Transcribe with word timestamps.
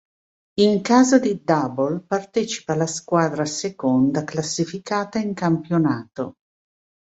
In 0.61 0.81
caso 0.81 1.19
di 1.19 1.43
"double" 1.43 1.99
partecipa 1.99 2.73
la 2.73 2.87
squadra 2.87 3.45
seconda 3.45 4.23
classificata 4.23 5.19
in 5.19 5.35
campionato. 5.35 6.37